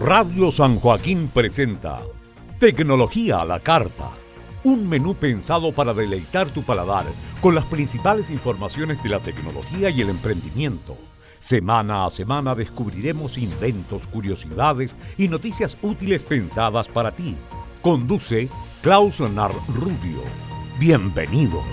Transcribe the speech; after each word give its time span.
Radio 0.00 0.52
San 0.52 0.78
Joaquín 0.78 1.30
presenta 1.32 2.02
Tecnología 2.60 3.40
a 3.40 3.44
la 3.46 3.60
Carta, 3.60 4.10
un 4.62 4.86
menú 4.86 5.14
pensado 5.14 5.72
para 5.72 5.94
deleitar 5.94 6.48
tu 6.50 6.62
paladar 6.62 7.06
con 7.40 7.54
las 7.54 7.64
principales 7.64 8.28
informaciones 8.28 9.02
de 9.02 9.08
la 9.08 9.20
tecnología 9.20 9.88
y 9.88 10.02
el 10.02 10.10
emprendimiento. 10.10 10.98
Semana 11.38 12.04
a 12.04 12.10
semana 12.10 12.54
descubriremos 12.54 13.38
inventos, 13.38 14.06
curiosidades 14.06 14.94
y 15.16 15.28
noticias 15.28 15.78
útiles 15.80 16.24
pensadas 16.24 16.88
para 16.88 17.12
ti. 17.12 17.34
Conduce 17.80 18.50
Klaus 18.82 19.20
Nar 19.20 19.52
Rubio. 19.74 20.20
Bienvenidos. 20.78 21.64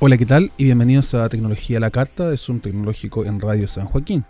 Hola, 0.00 0.18
¿qué 0.18 0.26
tal? 0.26 0.52
Y 0.58 0.64
bienvenidos 0.64 1.14
a 1.14 1.30
Tecnología 1.30 1.78
a 1.78 1.80
la 1.80 1.90
Carta 1.90 2.28
de 2.28 2.36
Zoom 2.36 2.60
Tecnológico 2.60 3.24
en 3.24 3.40
Radio 3.40 3.66
San 3.66 3.86
Joaquín. 3.86 4.24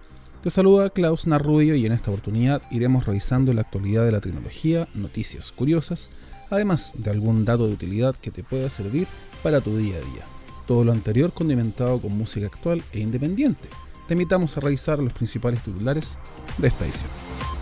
Te 0.49 0.53
saluda 0.53 0.89
Klaus 0.89 1.27
Narrubio 1.27 1.75
y 1.75 1.85
en 1.85 1.93
esta 1.93 2.11
oportunidad 2.11 2.63
iremos 2.71 3.05
revisando 3.05 3.53
la 3.53 3.61
actualidad 3.61 4.07
de 4.07 4.13
la 4.13 4.23
tecnología, 4.23 4.89
noticias 4.95 5.53
curiosas, 5.53 6.09
además 6.49 6.95
de 6.97 7.11
algún 7.11 7.45
dato 7.45 7.67
de 7.67 7.75
utilidad 7.75 8.17
que 8.17 8.31
te 8.31 8.43
pueda 8.43 8.71
servir 8.71 9.07
para 9.43 9.61
tu 9.61 9.77
día 9.77 9.97
a 9.97 10.01
día. 10.01 10.25
Todo 10.67 10.85
lo 10.85 10.93
anterior 10.93 11.35
condimentado 11.35 12.01
con 12.01 12.17
música 12.17 12.47
actual 12.47 12.83
e 12.93 13.01
independiente. 13.01 13.69
Te 14.07 14.15
invitamos 14.15 14.57
a 14.57 14.61
revisar 14.61 15.01
los 15.01 15.13
principales 15.13 15.61
titulares 15.61 16.17
de 16.57 16.69
esta 16.69 16.87
edición. 16.87 17.58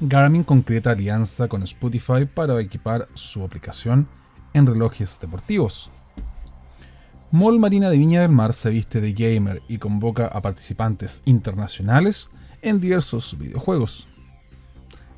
Garmin 0.00 0.44
concreta 0.44 0.92
alianza 0.92 1.48
con 1.48 1.64
Spotify 1.64 2.24
para 2.32 2.60
equipar 2.60 3.08
su 3.14 3.42
aplicación 3.42 4.06
en 4.54 4.64
relojes 4.64 5.18
deportivos. 5.20 5.90
Mall 7.32 7.58
Marina 7.58 7.90
de 7.90 7.98
Viña 7.98 8.22
del 8.22 8.30
Mar 8.30 8.54
se 8.54 8.70
viste 8.70 9.00
de 9.00 9.12
gamer 9.12 9.60
y 9.66 9.78
convoca 9.78 10.26
a 10.26 10.40
participantes 10.40 11.20
internacionales 11.24 12.30
en 12.62 12.80
diversos 12.80 13.36
videojuegos. 13.36 14.06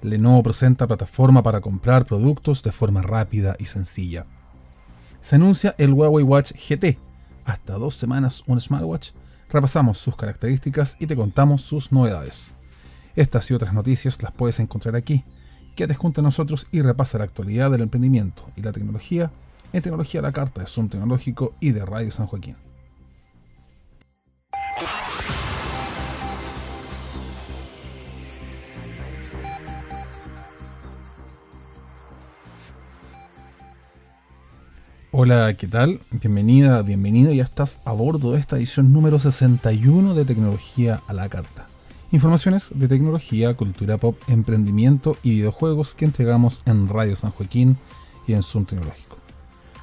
Lenovo 0.01 0.43
presenta 0.43 0.87
plataforma 0.87 1.43
para 1.43 1.61
comprar 1.61 2.07
productos 2.07 2.63
de 2.63 2.73
forma 2.73 3.03
rápida 3.03 3.57
y 3.59 3.67
sencilla. 3.67 4.25
Se 5.21 5.37
anuncia 5.37 5.75
el 5.77 5.93
Huawei 5.93 6.25
Watch 6.25 6.53
GT, 6.53 6.99
hasta 7.45 7.75
dos 7.75 7.97
semanas 7.97 8.43
un 8.47 8.59
smartwatch. 8.59 9.11
Repasamos 9.51 9.99
sus 9.99 10.17
características 10.17 10.97
y 10.99 11.07
te 11.07 11.17
contamos 11.17 11.61
sus 11.61 11.93
novedades. 11.93 12.55
Estas 13.17 13.51
y 13.51 13.55
otras 13.55 13.75
noticias 13.75 14.23
las 14.23 14.33
puedes 14.33 14.61
encontrar 14.61 14.95
aquí. 14.97 15.25
Quédate 15.75 15.95
junto 15.95 16.21
a 16.21 16.25
nosotros 16.25 16.67
y 16.71 16.83
repasa 16.83 17.19
la 17.19 17.25
actualidad 17.25 17.71
del 17.71 17.83
emprendimiento 17.83 18.49
y 18.57 18.63
la 18.63 18.73
tecnología 18.73 19.31
en 19.73 19.83
Tecnología 19.83 20.21
a 20.21 20.25
la 20.25 20.33
Carta 20.33 20.61
de 20.61 20.67
Zoom 20.67 20.89
Tecnológico 20.89 21.55
y 21.61 21.73
de 21.73 21.85
Radio 21.85 22.11
San 22.11 22.27
Joaquín. 22.27 22.57
Hola, 35.13 35.55
¿qué 35.55 35.67
tal? 35.67 36.01
Bienvenida, 36.13 36.83
bienvenido. 36.83 37.33
Ya 37.33 37.43
estás 37.43 37.81
a 37.85 37.93
bordo 37.93 38.33
de 38.33 38.39
esta 38.39 38.57
edición 38.57 38.93
número 38.93 39.19
61 39.19 40.15
de 40.15 40.25
Tecnología 40.25 41.01
a 41.09 41.13
la 41.13 41.29
Carta. 41.29 41.70
Informaciones 42.13 42.73
de 42.75 42.89
tecnología, 42.89 43.55
cultura 43.55 43.97
pop, 43.97 44.17
emprendimiento 44.27 45.17
y 45.23 45.31
videojuegos 45.31 45.95
que 45.95 46.05
entregamos 46.05 46.63
en 46.67 46.89
Radio 46.89 47.15
San 47.15 47.31
Joaquín 47.31 47.77
y 48.27 48.33
en 48.33 48.43
Zoom 48.43 48.65
Tecnológico. 48.65 49.17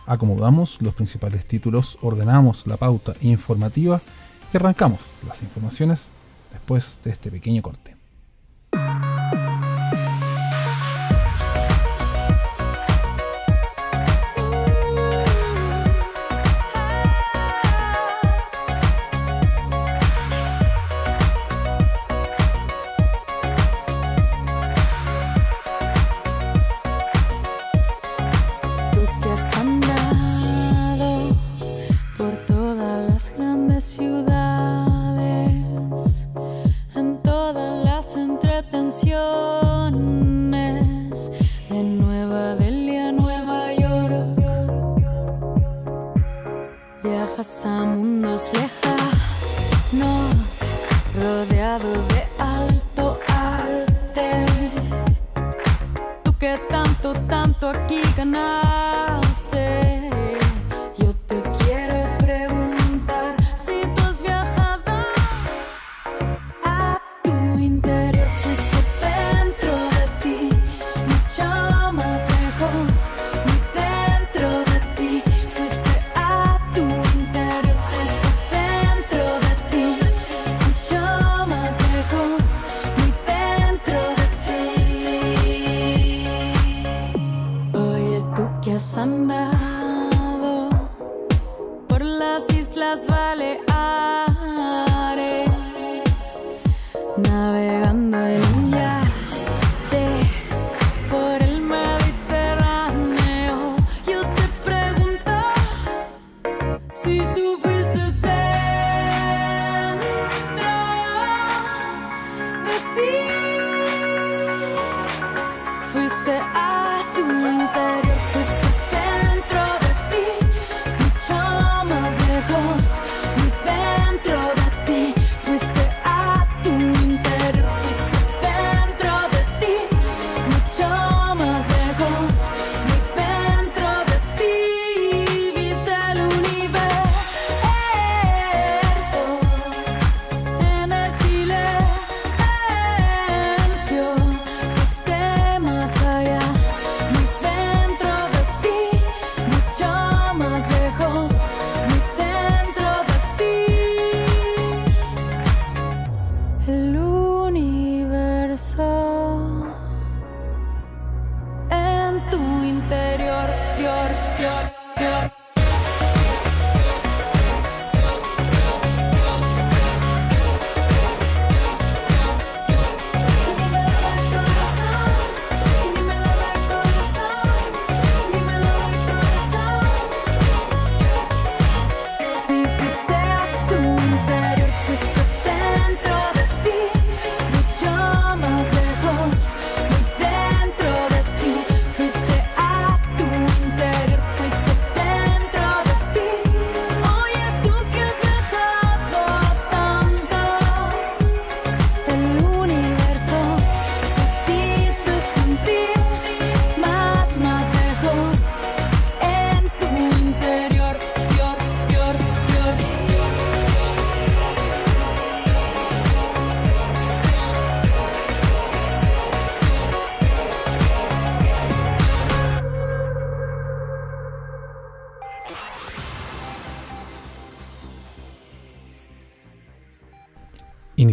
Acomodamos 0.06 0.78
los 0.82 0.94
principales 0.94 1.48
títulos, 1.48 1.98
ordenamos 2.02 2.68
la 2.68 2.76
pauta 2.76 3.14
informativa 3.22 4.02
y 4.54 4.58
arrancamos 4.58 5.20
las 5.26 5.42
informaciones 5.42 6.10
después 6.52 7.00
de 7.04 7.12
este 7.12 7.32
pequeño 7.32 7.62
corte. 7.62 7.97
viajas 47.38 47.66
a 47.66 47.86
mundos 47.86 48.52
lejanos, 48.54 50.02
rodeado 51.16 51.94
de 52.08 52.28
alto 52.40 53.20
arte. 53.28 54.46
Tú 56.24 56.36
que 56.38 56.60
tanto, 56.70 57.14
tanto 57.28 57.70
aquí 57.70 58.02
ganas. 58.16 59.27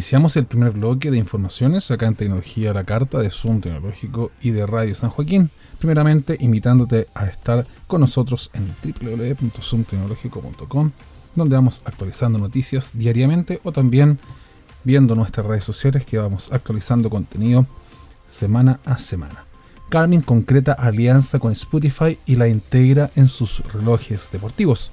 Iniciamos 0.05 0.37
el 0.37 0.45
primer 0.45 0.73
bloque 0.73 1.11
de 1.11 1.17
informaciones 1.17 1.91
acá 1.91 2.07
en 2.07 2.15
Tecnología 2.15 2.75
la 2.75 2.85
Carta 2.85 3.21
de 3.21 3.31
Zoom 3.31 3.63
Tecnológico 3.63 4.33
y 4.43 4.51
de 4.51 4.67
Radio 4.67 4.95
San 4.95 5.09
Joaquín. 5.09 5.49
Primeramente, 5.79 6.37
invitándote 6.41 7.09
a 7.15 7.25
estar 7.25 7.65
con 7.87 8.03
nosotros 8.03 8.51
en 8.53 8.71
www.zoomtecnológico.com, 8.85 10.91
donde 11.35 11.57
vamos 11.57 11.81
actualizando 11.87 12.39
noticias 12.39 12.91
diariamente 12.93 13.63
o 13.65 13.73
también 13.73 14.19
viendo 14.85 15.15
nuestras 15.15 15.47
redes 15.47 15.65
sociales 15.65 16.05
que 16.05 16.19
vamos 16.19 16.53
actualizando 16.53 17.09
contenido 17.09 17.67
semana 18.27 18.81
a 18.85 18.99
semana. 18.99 19.47
Garmin 19.91 20.21
concreta 20.21 20.75
alianza 20.75 21.39
con 21.39 21.51
Spotify 21.53 22.19
y 22.27 22.37
la 22.37 22.47
integra 22.47 23.09
en 23.17 23.29
sus 23.29 23.61
relojes 23.73 24.31
deportivos. 24.31 24.91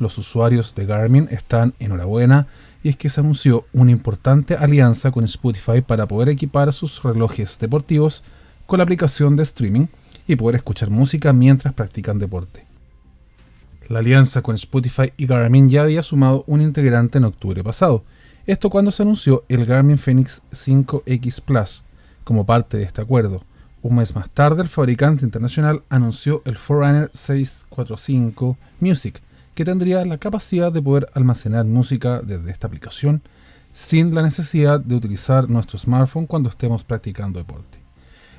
Los 0.00 0.18
usuarios 0.18 0.74
de 0.74 0.86
Garmin 0.86 1.28
están 1.30 1.72
enhorabuena 1.78 2.48
y 2.82 2.88
es 2.88 2.96
que 2.96 3.08
se 3.08 3.20
anunció 3.20 3.66
una 3.72 3.90
importante 3.90 4.54
alianza 4.54 5.10
con 5.10 5.24
Spotify 5.24 5.82
para 5.82 6.06
poder 6.06 6.28
equipar 6.30 6.72
sus 6.72 7.02
relojes 7.02 7.58
deportivos 7.58 8.22
con 8.66 8.78
la 8.78 8.84
aplicación 8.84 9.36
de 9.36 9.42
streaming 9.42 9.86
y 10.26 10.36
poder 10.36 10.56
escuchar 10.56 10.90
música 10.90 11.32
mientras 11.32 11.74
practican 11.74 12.18
deporte. 12.18 12.64
La 13.88 13.98
alianza 13.98 14.40
con 14.42 14.54
Spotify 14.54 15.12
y 15.16 15.26
Garmin 15.26 15.68
ya 15.68 15.82
había 15.82 16.02
sumado 16.02 16.44
un 16.46 16.60
integrante 16.60 17.18
en 17.18 17.24
octubre 17.24 17.64
pasado, 17.64 18.04
esto 18.46 18.70
cuando 18.70 18.90
se 18.90 19.02
anunció 19.02 19.44
el 19.48 19.66
Garmin 19.66 19.98
Fenix 19.98 20.42
5X 20.52 21.40
Plus 21.40 21.84
como 22.24 22.46
parte 22.46 22.78
de 22.78 22.84
este 22.84 23.02
acuerdo. 23.02 23.42
Un 23.82 23.96
mes 23.96 24.14
más 24.14 24.30
tarde, 24.30 24.62
el 24.62 24.68
fabricante 24.68 25.24
internacional 25.24 25.82
anunció 25.88 26.42
el 26.44 26.56
Forerunner 26.56 27.10
645 27.12 28.56
Music, 28.78 29.20
que 29.54 29.64
tendría 29.64 30.04
la 30.04 30.18
capacidad 30.18 30.72
de 30.72 30.82
poder 30.82 31.08
almacenar 31.14 31.64
música 31.64 32.20
desde 32.22 32.50
esta 32.50 32.66
aplicación 32.66 33.22
sin 33.72 34.14
la 34.14 34.22
necesidad 34.22 34.80
de 34.80 34.94
utilizar 34.94 35.48
nuestro 35.48 35.78
smartphone 35.78 36.26
cuando 36.26 36.48
estemos 36.48 36.84
practicando 36.84 37.38
deporte. 37.38 37.78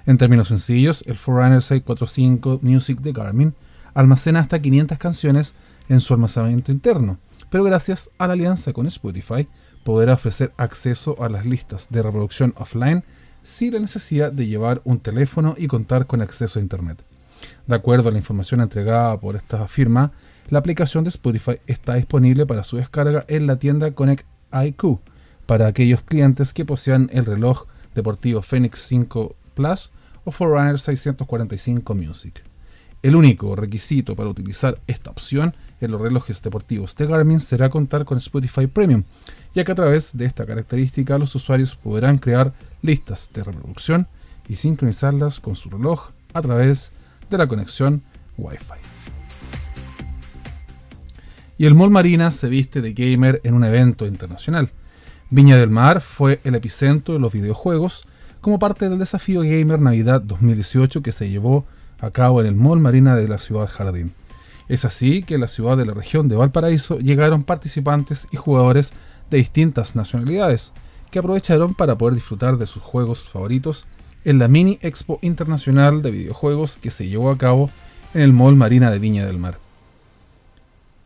En 0.05 0.17
términos 0.17 0.47
sencillos, 0.47 1.03
el 1.07 1.17
Forerunner 1.17 1.61
645 1.61 2.59
Music 2.63 2.99
de 3.01 3.11
Garmin 3.11 3.53
almacena 3.93 4.39
hasta 4.39 4.61
500 4.61 4.97
canciones 4.97 5.55
en 5.89 6.01
su 6.01 6.13
almacenamiento 6.13 6.71
interno, 6.71 7.17
pero 7.49 7.63
gracias 7.63 8.09
a 8.17 8.27
la 8.27 8.33
alianza 8.33 8.73
con 8.73 8.87
Spotify 8.87 9.47
podrá 9.83 10.13
ofrecer 10.13 10.53
acceso 10.57 11.21
a 11.21 11.29
las 11.29 11.45
listas 11.45 11.87
de 11.89 12.01
reproducción 12.01 12.53
offline 12.57 13.03
sin 13.43 13.73
la 13.73 13.79
necesidad 13.79 14.31
de 14.31 14.47
llevar 14.47 14.81
un 14.85 14.99
teléfono 14.99 15.55
y 15.57 15.67
contar 15.67 16.07
con 16.07 16.21
acceso 16.21 16.59
a 16.59 16.61
Internet. 16.61 17.03
De 17.67 17.75
acuerdo 17.75 18.09
a 18.09 18.11
la 18.11 18.19
información 18.19 18.61
entregada 18.61 19.19
por 19.19 19.35
esta 19.35 19.67
firma, 19.67 20.11
la 20.51 20.59
aplicación 20.59 21.05
de 21.05 21.09
Spotify 21.09 21.59
está 21.65 21.95
disponible 21.95 22.45
para 22.45 22.65
su 22.65 22.75
descarga 22.75 23.23
en 23.29 23.47
la 23.47 23.55
tienda 23.55 23.91
Connect 23.91 24.25
IQ 24.51 24.99
para 25.45 25.65
aquellos 25.65 26.01
clientes 26.01 26.53
que 26.53 26.65
posean 26.65 27.09
el 27.13 27.25
reloj 27.25 27.67
deportivo 27.95 28.41
Fenix 28.41 28.79
5 28.79 29.33
Plus 29.55 29.91
o 30.25 30.31
Forerunner 30.31 30.77
645 30.77 31.95
Music. 31.95 32.43
El 33.01 33.15
único 33.15 33.55
requisito 33.55 34.13
para 34.15 34.29
utilizar 34.29 34.77
esta 34.87 35.09
opción 35.09 35.55
en 35.79 35.91
los 35.91 36.01
relojes 36.01 36.41
deportivos 36.41 36.95
de 36.97 37.07
Garmin 37.07 37.39
será 37.39 37.69
contar 37.69 38.03
con 38.03 38.17
Spotify 38.17 38.67
Premium, 38.67 39.03
ya 39.55 39.63
que 39.63 39.71
a 39.71 39.75
través 39.75 40.15
de 40.17 40.25
esta 40.25 40.45
característica 40.45 41.17
los 41.17 41.33
usuarios 41.33 41.77
podrán 41.77 42.17
crear 42.17 42.53
listas 42.81 43.29
de 43.33 43.45
reproducción 43.45 44.07
y 44.49 44.57
sincronizarlas 44.57 45.39
con 45.39 45.55
su 45.55 45.69
reloj 45.69 46.09
a 46.33 46.41
través 46.41 46.91
de 47.29 47.37
la 47.37 47.47
conexión 47.47 48.03
Wi-Fi. 48.37 48.90
Y 51.61 51.67
el 51.67 51.75
Mall 51.75 51.91
Marina 51.91 52.31
se 52.31 52.49
viste 52.49 52.81
de 52.81 52.93
gamer 52.93 53.39
en 53.43 53.53
un 53.53 53.63
evento 53.63 54.07
internacional. 54.07 54.71
Viña 55.29 55.57
del 55.57 55.69
Mar 55.69 56.01
fue 56.01 56.39
el 56.43 56.55
epicentro 56.55 57.13
de 57.13 57.19
los 57.19 57.31
videojuegos 57.31 58.07
como 58.41 58.57
parte 58.57 58.89
del 58.89 58.97
desafío 58.97 59.41
Gamer 59.41 59.79
Navidad 59.79 60.21
2018 60.21 61.03
que 61.03 61.11
se 61.11 61.29
llevó 61.29 61.67
a 61.99 62.09
cabo 62.09 62.41
en 62.41 62.47
el 62.47 62.55
Mall 62.55 62.79
Marina 62.79 63.15
de 63.15 63.27
la 63.27 63.37
ciudad 63.37 63.67
Jardín. 63.67 64.11
Es 64.69 64.85
así 64.85 65.21
que 65.21 65.35
en 65.35 65.41
la 65.41 65.47
ciudad 65.47 65.77
de 65.77 65.85
la 65.85 65.93
región 65.93 66.27
de 66.27 66.35
Valparaíso 66.35 66.97
llegaron 66.97 67.43
participantes 67.43 68.27
y 68.31 68.37
jugadores 68.37 68.91
de 69.29 69.37
distintas 69.37 69.95
nacionalidades, 69.95 70.73
que 71.11 71.19
aprovecharon 71.19 71.75
para 71.75 71.95
poder 71.95 72.15
disfrutar 72.15 72.57
de 72.57 72.65
sus 72.65 72.81
juegos 72.81 73.29
favoritos 73.29 73.85
en 74.25 74.39
la 74.39 74.47
Mini 74.47 74.79
Expo 74.81 75.19
Internacional 75.21 76.01
de 76.01 76.09
Videojuegos 76.09 76.77
que 76.77 76.89
se 76.89 77.07
llevó 77.07 77.29
a 77.29 77.37
cabo 77.37 77.69
en 78.15 78.21
el 78.21 78.33
Mall 78.33 78.55
Marina 78.55 78.89
de 78.89 78.97
Viña 78.97 79.27
del 79.27 79.37
Mar. 79.37 79.59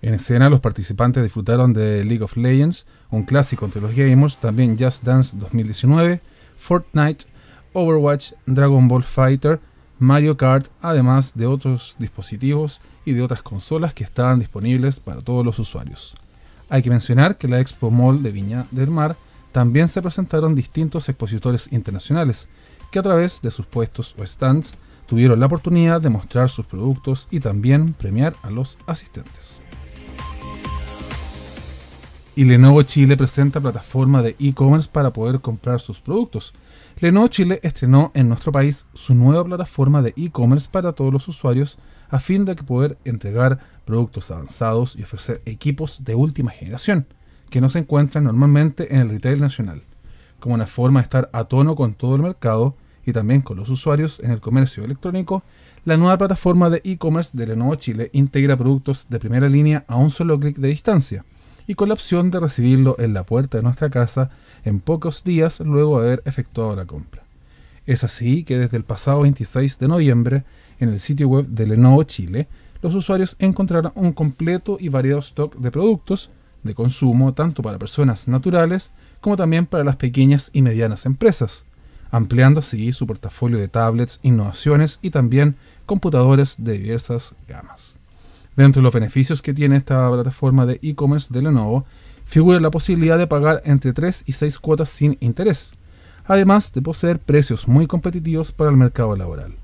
En 0.06 0.14
escena, 0.14 0.52
los 0.52 0.60
participantes 0.60 1.24
disfrutaron 1.24 1.74
de 1.74 2.04
League 2.04 2.24
of 2.24 2.38
Legends, 2.38 2.86
un 3.10 3.24
clásico 3.24 3.66
entre 3.66 3.82
los 3.82 3.96
gamers, 3.96 4.38
también 4.38 4.78
Just 4.78 5.04
Dance 5.04 5.36
2019, 5.36 6.22
Fortnite, 6.60 7.26
Overwatch, 7.74 8.34
Dragon 8.46 8.88
Ball 8.88 9.02
Fighter, 9.02 9.60
Mario 9.98 10.38
Kart, 10.38 10.68
además 10.80 11.34
de 11.34 11.48
otros 11.48 11.96
dispositivos 11.98 12.82
y 13.04 13.14
de 13.14 13.24
otras 13.24 13.42
consolas 13.42 13.96
que 13.96 14.04
estaban 14.04 14.38
disponibles 14.38 15.00
para 15.00 15.22
todos 15.22 15.44
los 15.44 15.58
usuarios. 15.58 16.14
Hay 16.70 16.84
que 16.84 16.92
mencionar 16.92 17.40
que 17.40 17.48
la 17.48 17.60
Expo 17.60 17.90
Mall 17.90 18.22
de 18.22 18.30
Viña 18.30 18.68
del 18.70 18.92
Mar 18.92 19.16
también 19.52 19.88
se 19.88 20.04
presentaron 20.04 20.54
distintos 20.54 21.10
expositores 21.10 21.74
internacionales 21.74 22.48
que 22.92 23.00
a 23.00 23.04
través 23.04 23.42
de 23.42 23.50
sus 23.50 23.66
puestos 23.66 24.16
o 24.20 24.28
stands 24.28 24.76
tuvieron 25.08 25.40
la 25.40 25.48
oportunidad 25.48 26.00
de 26.00 26.10
mostrar 26.10 26.52
sus 26.52 26.68
productos 26.68 27.28
y 27.32 27.40
también 27.40 27.94
premiar 27.94 28.36
a 28.44 28.52
los 28.52 28.78
asistentes. 28.86 29.65
Y 32.38 32.44
Lenovo 32.44 32.84
Chile 32.84 33.16
presenta 33.16 33.62
plataforma 33.62 34.22
de 34.22 34.36
e-commerce 34.40 34.90
para 34.92 35.14
poder 35.14 35.40
comprar 35.40 35.80
sus 35.80 36.02
productos. 36.02 36.52
Lenovo 37.00 37.30
Chile 37.30 37.62
estrenó 37.64 38.12
en 38.14 38.28
nuestro 38.28 38.52
país 38.52 38.86
su 38.94 39.16
nueva 39.16 39.46
plataforma 39.46 40.02
de 40.02 40.14
e-commerce 40.18 40.68
para 40.70 40.92
todos 40.92 41.14
los 41.14 41.30
usuarios 41.30 41.78
a 42.10 42.20
fin 42.20 42.44
de 42.44 42.56
poder 42.56 42.98
entregar 43.06 43.60
productos 43.86 44.32
avanzados 44.32 44.98
y 44.98 45.04
ofrecer 45.04 45.42
equipos 45.46 46.04
de 46.04 46.16
última 46.16 46.52
generación, 46.52 47.08
que 47.50 47.62
no 47.62 47.70
se 47.70 47.80
encuentran 47.80 48.26
normalmente 48.26 48.94
en 48.94 49.00
el 49.00 49.10
retail 49.12 49.40
nacional, 49.40 49.84
como 50.42 50.56
una 50.56 50.68
forma 50.68 51.00
de 51.00 51.04
estar 51.04 51.30
a 51.32 51.46
tono 51.46 51.74
con 51.74 51.94
todo 51.94 52.18
el 52.18 52.22
mercado 52.22 52.76
y 53.06 53.14
también 53.14 53.44
con 53.44 53.56
los 53.56 53.70
usuarios 53.70 54.20
en 54.20 54.32
el 54.32 54.42
comercio 54.42 54.84
electrónico, 54.84 55.44
la 55.86 55.96
nueva 55.96 56.18
plataforma 56.18 56.70
de 56.70 56.82
e-commerce 56.84 57.38
de 57.38 57.48
Lenovo 57.48 57.76
Chile 57.76 58.10
integra 58.12 58.58
productos 58.58 59.08
de 59.08 59.20
primera 59.20 59.48
línea 59.48 59.86
a 59.88 59.96
un 59.96 60.10
solo 60.10 60.38
clic 60.38 60.58
de 60.58 60.68
distancia 60.68 61.24
y 61.68 61.76
con 61.76 61.90
la 61.90 61.94
opción 61.94 62.32
de 62.32 62.40
recibirlo 62.40 62.96
en 63.00 63.14
la 63.14 63.24
puerta 63.24 63.58
de 63.58 63.64
nuestra 63.64 63.90
casa 63.90 64.30
en 64.64 64.80
pocos 64.80 65.24
días 65.24 65.60
luego 65.60 66.00
de 66.00 66.08
haber 66.08 66.24
efectuado 66.26 66.76
la 66.76 66.86
compra. 66.86 67.24
Es 67.86 68.04
así 68.04 68.44
que 68.44 68.58
desde 68.58 68.78
el 68.78 68.84
pasado 68.84 69.22
26 69.22 69.80
de 69.80 69.88
noviembre, 69.88 70.44
en 70.80 70.90
el 70.90 71.00
sitio 71.00 71.28
web 71.28 71.48
de 71.48 71.68
Lenovo 71.68 72.04
Chile, 72.04 72.48
los 72.82 72.96
usuarios 72.96 73.36
encontrarán 73.40 73.92
un 73.96 74.14
completo 74.14 74.78
y 74.80 74.90
variado 74.90 75.20
stock 75.20 75.56
de 75.56 75.72
productos 75.72 76.30
de 76.64 76.74
consumo 76.74 77.34
tanto 77.34 77.62
para 77.62 77.78
personas 77.78 78.28
naturales 78.28 78.92
como 79.22 79.38
también 79.38 79.66
para 79.66 79.84
las 79.84 79.96
pequeñas 79.96 80.50
y 80.52 80.62
medianas 80.62 81.06
empresas, 81.06 81.66
ampliando 82.12 82.60
así 82.60 82.92
su 82.92 83.08
portafolio 83.08 83.58
de 83.58 83.68
tablets, 83.68 84.20
innovaciones 84.24 85.00
y 85.02 85.12
también 85.12 85.56
computadores 85.86 86.56
de 86.58 86.78
diversas 86.80 87.36
gamas. 87.48 87.98
Dentro 88.56 88.82
de 88.82 88.84
los 88.84 88.94
beneficios 88.94 89.42
que 89.42 89.54
tiene 89.54 89.76
esta 89.76 90.10
plataforma 90.10 90.66
de 90.66 90.80
e-commerce 90.82 91.34
de 91.34 91.42
Lenovo, 91.42 91.86
figura 92.26 92.60
la 92.60 92.72
posibilidad 92.72 93.18
de 93.18 93.28
pagar 93.28 93.62
entre 93.66 93.92
3 93.92 94.24
y 94.26 94.32
6 94.32 94.60
cuotas 94.60 94.90
sin 94.90 95.18
interés, 95.20 95.74
además 96.26 96.72
de 96.72 96.82
poseer 96.82 97.20
precios 97.20 97.68
muy 97.68 97.86
competitivos 97.86 98.52
para 98.52 98.70
el 98.70 98.78
mercado 98.78 99.16
laboral. 99.16 99.56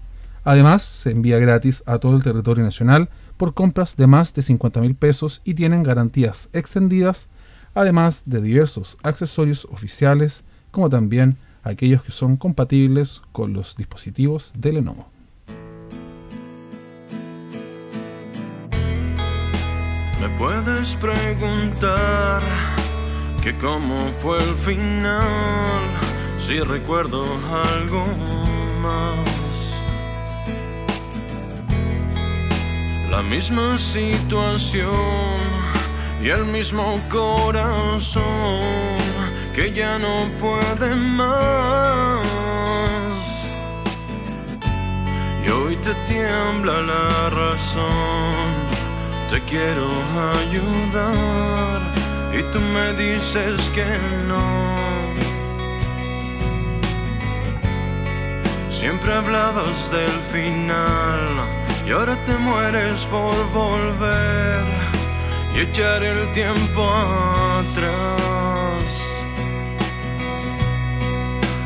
Además, 0.43 0.81
se 0.81 1.11
envía 1.11 1.37
gratis 1.39 1.83
a 1.85 1.99
todo 1.99 2.15
el 2.15 2.23
territorio 2.23 2.63
nacional 2.63 3.09
por 3.37 3.53
compras 3.53 3.95
de 3.95 4.07
más 4.07 4.33
de 4.33 4.41
50 4.41 4.81
mil 4.81 4.95
pesos 4.95 5.41
y 5.43 5.53
tienen 5.53 5.83
garantías 5.83 6.49
extendidas, 6.51 7.29
además 7.73 8.23
de 8.25 8.41
diversos 8.41 8.97
accesorios 9.03 9.67
oficiales, 9.71 10.43
como 10.71 10.89
también 10.89 11.37
aquellos 11.63 12.03
que 12.03 12.11
son 12.11 12.37
compatibles 12.37 13.21
con 13.31 13.53
los 13.53 13.75
dispositivos 13.75 14.51
de 14.55 14.73
Lenovo. 14.73 15.20
Me 20.21 20.29
puedes 20.37 20.95
preguntar 20.97 22.41
que 23.41 23.57
cómo 23.57 23.97
fue 24.21 24.37
el 24.37 24.55
final, 24.57 25.81
si 26.37 26.59
recuerdo 26.59 27.25
algo 27.73 28.05
más. 28.81 29.17
La 33.09 33.23
misma 33.23 33.77
situación 33.79 35.39
y 36.21 36.29
el 36.29 36.45
mismo 36.45 36.99
corazón 37.09 38.61
que 39.55 39.73
ya 39.73 39.97
no 39.97 40.27
puede 40.39 40.95
más. 40.95 42.21
Y 45.43 45.49
hoy 45.49 45.75
te 45.77 45.93
tiembla 46.05 46.81
la 46.81 47.29
razón, 47.31 48.60
te 49.31 49.39
quiero 49.43 49.87
ayudar 50.41 51.81
y 52.37 52.43
tú 52.51 52.59
me 52.59 52.91
dices 52.95 53.61
que 53.73 53.85
no. 54.27 54.43
Siempre 58.69 59.13
hablabas 59.13 59.89
del 59.89 60.11
final 60.33 61.21
y 61.87 61.91
ahora 61.91 62.17
te 62.25 62.33
mueres 62.39 63.05
por 63.05 63.33
volver 63.53 64.65
y 65.55 65.61
echar 65.61 66.03
el 66.03 66.29
tiempo 66.33 66.83
atrás. 67.61 68.83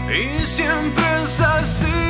Y 0.08 0.46
siempre 0.46 1.24
es 1.24 1.42
así. 1.42 2.05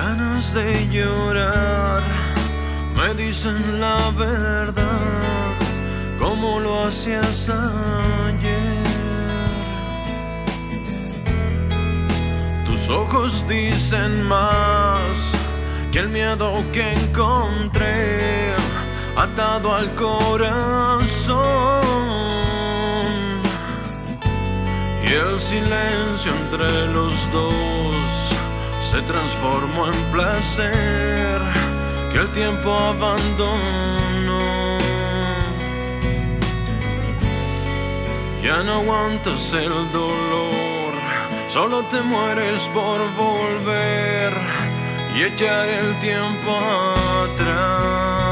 Ganas 0.00 0.54
de 0.54 0.88
llorar 0.88 2.02
me 2.96 3.08
dicen 3.22 3.80
la 3.80 4.10
verdad, 4.26 5.52
como 6.18 6.58
lo 6.60 6.84
hacías 6.86 7.48
ayer. 7.48 8.84
Tus 12.66 12.82
ojos 12.88 13.46
dicen 13.48 14.12
más 14.34 15.16
que 15.92 15.98
el 16.04 16.08
miedo 16.08 16.48
que 16.74 16.84
encontré 17.02 18.54
atado 19.16 19.74
al 19.74 19.88
corazón. 19.94 21.40
Y 25.06 25.08
el 25.24 25.40
silencio 25.40 26.30
entre 26.42 26.86
los 26.96 27.32
dos 27.32 28.19
se 28.90 29.00
transformó 29.02 29.86
en 29.86 29.94
placer 30.10 31.40
que 32.12 32.18
el 32.18 32.28
tiempo 32.30 32.76
abandonó. 32.76 34.78
Ya 38.42 38.64
no 38.64 38.80
aguantas 38.80 39.52
el 39.52 39.92
dolor, 39.92 40.92
solo 41.48 41.84
te 41.84 42.00
mueres 42.00 42.68
por 42.70 42.98
volver 43.14 44.32
y 45.14 45.22
echar 45.22 45.68
el 45.68 45.96
tiempo 46.00 46.58
atrás. 47.22 48.29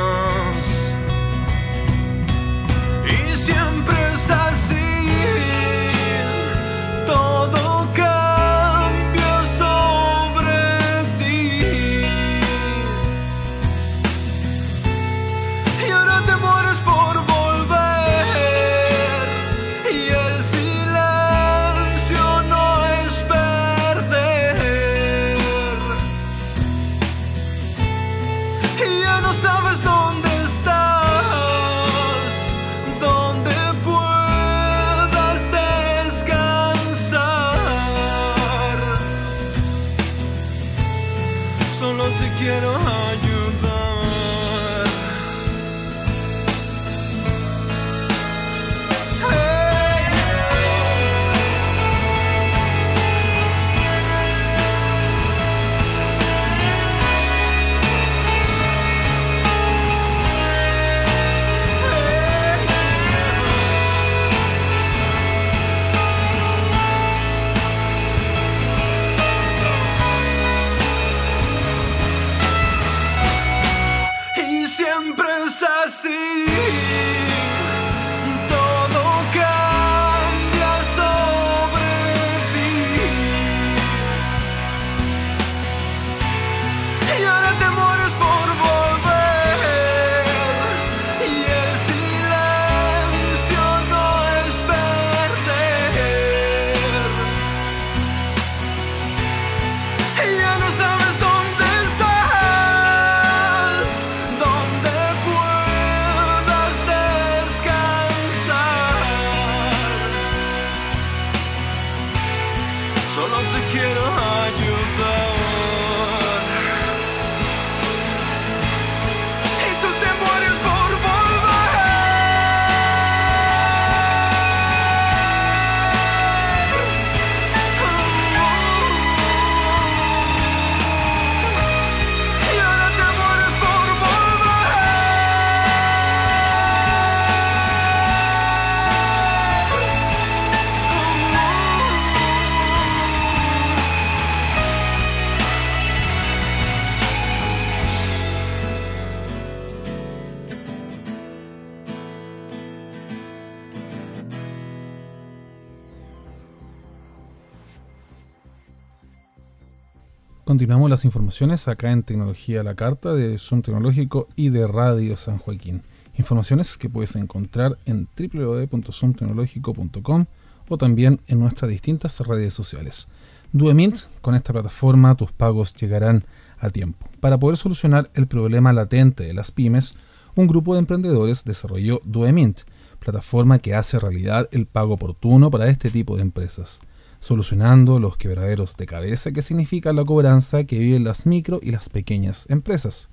Continuamos 160.48 160.88
las 160.88 161.04
informaciones 161.04 161.68
acá 161.68 161.92
en 161.92 162.02
Tecnología 162.02 162.62
la 162.62 162.74
Carta 162.74 163.12
de 163.12 163.36
Zoom 163.36 163.60
Tecnológico 163.60 164.28
y 164.34 164.48
de 164.48 164.66
Radio 164.66 165.14
San 165.18 165.36
Joaquín. 165.36 165.82
Informaciones 166.16 166.78
que 166.78 166.88
puedes 166.88 167.16
encontrar 167.16 167.76
en 167.84 168.08
www.zoomtecnológico.com 168.16 170.24
o 170.70 170.78
también 170.78 171.20
en 171.26 171.40
nuestras 171.40 171.70
distintas 171.70 172.18
redes 172.20 172.54
sociales. 172.54 173.08
Duemint, 173.52 173.98
con 174.22 174.34
esta 174.34 174.54
plataforma 174.54 175.14
tus 175.16 175.32
pagos 175.32 175.74
llegarán 175.74 176.24
a 176.58 176.70
tiempo. 176.70 177.06
Para 177.20 177.36
poder 177.36 177.58
solucionar 177.58 178.10
el 178.14 178.26
problema 178.26 178.72
latente 178.72 179.24
de 179.24 179.34
las 179.34 179.50
pymes, 179.50 179.96
un 180.34 180.46
grupo 180.46 180.72
de 180.72 180.78
emprendedores 180.78 181.44
desarrolló 181.44 182.00
Duemint, 182.06 182.60
plataforma 183.00 183.58
que 183.58 183.74
hace 183.74 184.00
realidad 184.00 184.48
el 184.52 184.64
pago 184.64 184.94
oportuno 184.94 185.50
para 185.50 185.68
este 185.68 185.90
tipo 185.90 186.16
de 186.16 186.22
empresas. 186.22 186.80
Solucionando 187.20 187.98
los 187.98 188.16
quebraderos 188.16 188.76
de 188.76 188.86
cabeza 188.86 189.32
que 189.32 189.42
significa 189.42 189.92
la 189.92 190.04
cobranza 190.04 190.64
que 190.64 190.78
viven 190.78 191.04
las 191.04 191.26
micro 191.26 191.60
y 191.62 191.70
las 191.70 191.88
pequeñas 191.88 192.46
empresas. 192.48 193.10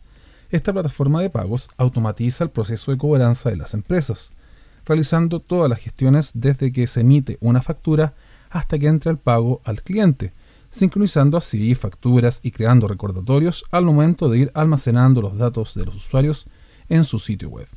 Esta 0.50 0.74
plataforma 0.74 1.22
de 1.22 1.30
pagos 1.30 1.70
automatiza 1.78 2.44
el 2.44 2.52
proceso 2.52 2.92
de 2.92 2.98
cobranza 2.98 3.50
de 3.50 3.58
las 3.58 3.74
empresas, 3.74 4.32
realizando 4.86 5.40
todas 5.40 5.70
las 5.70 5.80
gestiones 5.80 6.32
desde 6.36 6.72
que 6.72 6.88
se 6.88 7.02
emite 7.02 7.38
una 7.42 7.62
factura 7.62 8.14
hasta 8.52 8.78
que 8.78 8.88
entra 8.88 9.12
el 9.12 9.18
pago 9.18 9.62
al 9.64 9.82
cliente, 9.82 10.34
sincronizando 10.70 11.38
así 11.38 11.74
facturas 11.74 12.40
y 12.44 12.52
creando 12.52 12.88
recordatorios 12.88 13.66
al 13.72 13.86
momento 13.86 14.30
de 14.30 14.40
ir 14.40 14.52
almacenando 14.54 15.22
los 15.22 15.38
datos 15.38 15.74
de 15.74 15.86
los 15.86 15.96
usuarios 15.96 16.48
en 16.90 17.04
su 17.04 17.18
sitio 17.18 17.50
web. 17.50 17.68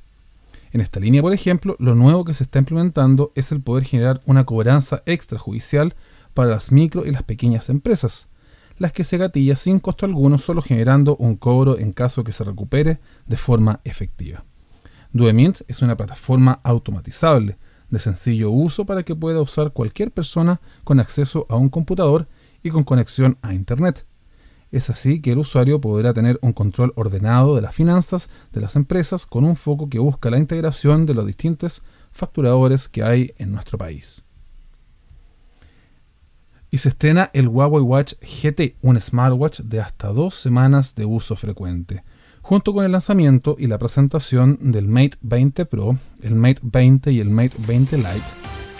En 0.72 0.82
esta 0.82 1.00
línea, 1.00 1.22
por 1.22 1.32
ejemplo, 1.32 1.76
lo 1.78 1.94
nuevo 1.94 2.24
que 2.24 2.34
se 2.34 2.44
está 2.44 2.58
implementando 2.58 3.32
es 3.34 3.52
el 3.52 3.62
poder 3.62 3.84
generar 3.84 4.20
una 4.26 4.44
cobranza 4.44 5.02
extrajudicial 5.06 5.94
para 6.38 6.50
las 6.50 6.70
micro 6.70 7.04
y 7.04 7.10
las 7.10 7.24
pequeñas 7.24 7.68
empresas, 7.68 8.28
las 8.76 8.92
que 8.92 9.02
se 9.02 9.18
gatilla 9.18 9.56
sin 9.56 9.80
costo 9.80 10.06
alguno, 10.06 10.38
solo 10.38 10.62
generando 10.62 11.16
un 11.16 11.34
cobro 11.34 11.76
en 11.80 11.92
caso 11.92 12.22
que 12.22 12.30
se 12.30 12.44
recupere 12.44 13.00
de 13.26 13.36
forma 13.36 13.80
efectiva. 13.82 14.44
Duemint 15.12 15.62
es 15.66 15.82
una 15.82 15.96
plataforma 15.96 16.60
automatizable, 16.62 17.58
de 17.90 17.98
sencillo 17.98 18.52
uso 18.52 18.86
para 18.86 19.02
que 19.02 19.16
pueda 19.16 19.40
usar 19.40 19.72
cualquier 19.72 20.12
persona 20.12 20.60
con 20.84 21.00
acceso 21.00 21.44
a 21.48 21.56
un 21.56 21.70
computador 21.70 22.28
y 22.62 22.70
con 22.70 22.84
conexión 22.84 23.36
a 23.42 23.52
Internet. 23.52 24.06
Es 24.70 24.90
así 24.90 25.20
que 25.20 25.32
el 25.32 25.38
usuario 25.38 25.80
podrá 25.80 26.14
tener 26.14 26.38
un 26.40 26.52
control 26.52 26.92
ordenado 26.94 27.56
de 27.56 27.62
las 27.62 27.74
finanzas 27.74 28.30
de 28.52 28.60
las 28.60 28.76
empresas 28.76 29.26
con 29.26 29.44
un 29.44 29.56
foco 29.56 29.88
que 29.88 29.98
busca 29.98 30.30
la 30.30 30.38
integración 30.38 31.04
de 31.04 31.14
los 31.14 31.26
distintos 31.26 31.82
facturadores 32.12 32.88
que 32.88 33.02
hay 33.02 33.32
en 33.38 33.50
nuestro 33.50 33.76
país. 33.76 34.22
Y 36.70 36.78
se 36.78 36.90
estrena 36.90 37.30
el 37.32 37.48
Huawei 37.48 37.82
Watch 37.82 38.14
GT, 38.20 38.76
un 38.82 39.00
smartwatch 39.00 39.60
de 39.60 39.80
hasta 39.80 40.08
dos 40.08 40.34
semanas 40.34 40.94
de 40.94 41.06
uso 41.06 41.34
frecuente. 41.34 42.02
Junto 42.42 42.72
con 42.72 42.84
el 42.84 42.92
lanzamiento 42.92 43.56
y 43.58 43.66
la 43.66 43.78
presentación 43.78 44.58
del 44.60 44.88
Mate 44.88 45.16
20 45.22 45.66
Pro, 45.66 45.98
el 46.22 46.34
Mate 46.34 46.60
20 46.62 47.12
y 47.12 47.20
el 47.20 47.30
Mate 47.30 47.56
20 47.66 47.96
Lite, 47.96 48.08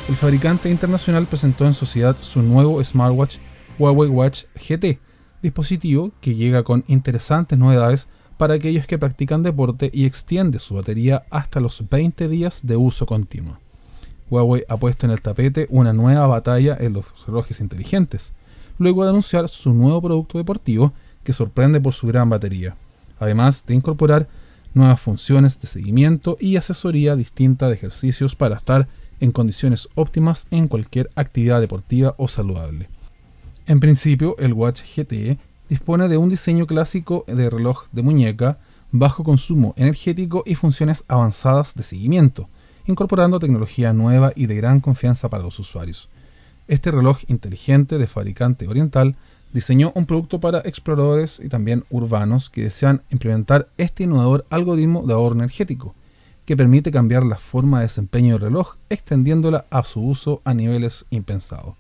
el 0.09 0.15
fabricante 0.15 0.71
internacional 0.71 1.27
presentó 1.27 1.67
en 1.67 1.75
sociedad 1.75 2.17
su 2.21 2.43
nuevo 2.43 2.83
smartwatch 2.83 3.37
Huawei 3.79 4.09
Watch 4.09 4.45
GT, 4.55 4.99
dispositivo 5.43 6.13
que 6.21 6.35
llega 6.35 6.65
con 6.65 6.85
interesantes 6.89 7.59
novedades 7.59 8.09
para 8.39 8.55
aquellos 8.55 8.87
que 8.87 8.99
practican 8.99 9.43
deporte 9.43 9.91
y 9.93 10.07
extiende 10.07 10.59
su 10.59 10.75
batería 10.75 11.25
hasta 11.31 11.61
los 11.61 11.89
20 11.89 12.29
días 12.29 12.67
de 12.67 12.77
uso 12.77 13.05
continuo. 13.05 13.59
Huawei 14.31 14.65
ha 14.69 14.77
puesto 14.77 15.07
en 15.07 15.13
el 15.13 15.21
tapete 15.21 15.67
una 15.71 15.93
nueva 15.93 16.27
batalla 16.27 16.77
en 16.79 16.93
los 16.93 17.15
relojes 17.27 17.61
inteligentes, 17.61 18.35
luego 18.79 19.05
de 19.05 19.11
anunciar 19.11 19.49
su 19.49 19.73
nuevo 19.73 20.03
producto 20.03 20.39
deportivo 20.39 20.93
que 21.25 21.33
sorprende 21.33 21.81
por 21.81 21.95
su 21.95 22.07
gran 22.07 22.31
batería, 22.31 22.77
además 23.19 23.65
de 23.67 23.75
incorporar 23.75 24.29
nuevas 24.75 25.01
funciones 25.01 25.61
de 25.61 25.67
seguimiento 25.67 26.37
y 26.41 26.57
asesoría 26.57 27.17
distinta 27.17 27.69
de 27.69 27.75
ejercicios 27.75 28.37
para 28.37 28.57
estar 28.57 28.87
en 29.21 29.33
condiciones 29.33 29.89
óptimas 29.95 30.47
en 30.51 30.69
cualquier 30.69 31.11
actividad 31.17 31.61
deportiva 31.61 32.15
o 32.19 32.29
saludable. 32.29 32.89
En 33.67 33.81
principio, 33.81 34.37
el 34.39 34.53
Watch 34.53 34.83
GT 34.83 35.39
dispone 35.69 36.09
de 36.09 36.17
un 36.17 36.29
diseño 36.29 36.67
clásico 36.67 37.25
de 37.27 37.51
reloj 37.51 37.87
de 37.93 38.03
muñeca, 38.03 38.59
bajo 38.91 39.23
consumo 39.23 39.75
energético 39.77 40.43
y 40.47 40.55
funciones 40.55 41.05
avanzadas 41.09 41.75
de 41.75 41.83
seguimiento, 41.83 42.49
incorporando 42.89 43.39
tecnología 43.39 43.93
nueva 43.93 44.33
y 44.35 44.47
de 44.47 44.57
gran 44.57 44.81
confianza 44.81 45.29
para 45.29 45.45
los 45.45 45.59
usuarios. 45.59 46.09
Este 46.67 46.91
reloj 46.91 47.19
inteligente 47.29 47.99
de 47.99 48.07
fabricante 48.07 48.67
oriental 48.67 49.15
diseñó 49.53 49.93
un 49.95 50.07
producto 50.07 50.41
para 50.41 50.61
exploradores 50.61 51.41
y 51.43 51.49
también 51.49 51.85
urbanos 51.91 52.51
que 52.51 52.65
desean 52.65 53.03
implementar 53.11 53.69
este 53.77 54.05
innovador 54.05 54.47
algoritmo 54.51 55.07
de 55.07 55.13
ahorro 55.13 55.37
energético, 55.37 55.95
que 56.47 56.57
permite 56.57 56.91
cambiar 56.91 57.25
la 57.25 57.37
forma 57.37 57.79
de 57.79 57.85
desempeño 57.85 58.35
del 58.35 58.43
reloj, 58.43 58.77
extendiéndola 58.89 59.67
a 59.71 59.85
su 59.85 60.01
uso 60.01 60.41
a 60.45 60.55
niveles 60.55 61.05
impensados. 61.11 61.75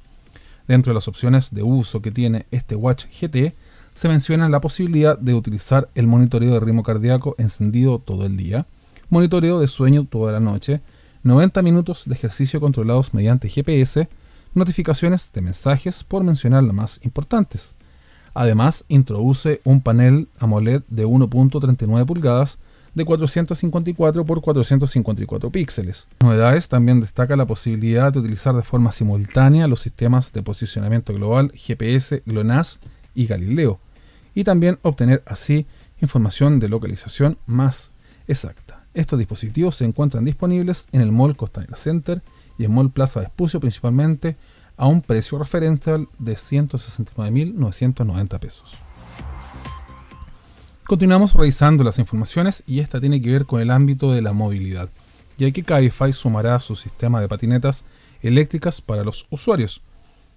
Dentro 0.67 0.91
de 0.91 0.95
las 0.95 1.09
opciones 1.09 1.55
de 1.55 1.63
uso 1.63 2.03
que 2.03 2.11
tiene 2.11 2.45
este 2.51 2.77
Watch 2.77 3.07
GT, 3.07 3.55
se 3.95 4.09
menciona 4.09 4.49
la 4.51 4.61
posibilidad 4.61 5.19
de 5.19 5.33
utilizar 5.33 5.89
el 5.95 6.07
monitoreo 6.07 6.53
de 6.53 6.61
ritmo 6.61 6.83
cardíaco 6.83 7.35
encendido 7.39 7.99
todo 7.99 8.27
el 8.27 8.37
día, 8.37 8.67
monitoreo 9.09 9.59
de 9.59 9.67
sueño 9.67 10.05
toda 10.05 10.33
la 10.33 10.41
noche, 10.41 10.83
90 11.23 11.63
minutos 11.63 12.05
de 12.07 12.15
ejercicio 12.15 12.61
controlados 12.61 13.15
mediante 13.15 13.49
GPS, 13.49 14.09
notificaciones 14.55 15.33
de 15.33 15.41
mensajes 15.41 16.05
por 16.05 16.25
mencionar 16.25 16.65
las 16.65 16.75
más 16.75 17.01
importantes. 17.03 17.77
Además, 18.35 18.85
introduce 18.89 19.61
un 19.65 19.81
panel 19.81 20.29
AMOLED 20.39 20.83
de 20.89 21.07
1.39 21.07 22.07
pulgadas 22.07 22.59
de 22.95 23.05
454 23.05 24.25
por 24.25 24.41
454 24.41 25.51
píxeles. 25.51 26.09
Novedades 26.21 26.69
también 26.69 27.01
destaca 27.01 27.37
la 27.37 27.47
posibilidad 27.47 28.13
de 28.13 28.21
utilizar 28.21 28.55
de 28.55 28.63
forma 28.63 28.93
simultánea 28.93 29.69
los 29.69 29.81
sistemas 29.81 30.33
de 30.33 30.43
posicionamiento 30.43 31.15
global 31.15 31.53
GPS, 31.55 32.23
GLONASS 32.27 32.81
y 33.15 33.27
Galileo, 33.27 33.81
y 34.35 34.45
también 34.45 34.79
obtener 34.83 35.23
así 35.27 35.67
información 36.01 36.61
de 36.61 36.69
localización 36.69 37.39
más 37.47 37.91
exacta. 38.27 38.78
Estos 38.95 39.19
dispositivos 39.19 39.77
se 39.77 39.85
encuentran 39.85 40.25
disponibles 40.25 40.89
en 40.93 41.03
el 41.03 41.13
Mall 41.13 41.37
Costanera 41.37 41.77
Center 41.77 42.23
y 42.59 42.65
en 42.65 42.73
Mall 42.73 42.91
Plaza 42.91 43.23
Espucio 43.23 43.61
principalmente 43.61 44.37
a 44.77 44.87
un 44.87 45.03
precio 45.03 45.39
referencial 45.39 46.09
de 46.19 46.33
169.990 46.35 48.39
pesos. 48.39 48.75
Continuamos 50.87 51.35
revisando 51.35 51.85
las 51.85 51.99
informaciones 51.99 52.63
y 52.67 52.81
esta 52.81 52.99
tiene 52.99 53.21
que 53.21 53.31
ver 53.31 53.45
con 53.45 53.61
el 53.61 53.71
ámbito 53.71 54.11
de 54.13 54.23
la 54.23 54.33
movilidad, 54.33 54.89
ya 55.37 55.51
que 55.51 55.63
Cabify 55.63 56.15
sumará 56.15 56.59
su 56.61 56.77
sistema 56.77 57.21
de 57.21 57.29
patinetas 57.29 57.85
eléctricas 58.23 58.81
para 58.81 59.05
los 59.05 59.27
usuarios. 59.29 59.83